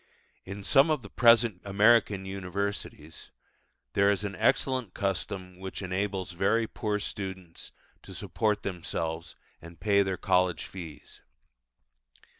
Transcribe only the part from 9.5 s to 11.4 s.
and pay their college fees.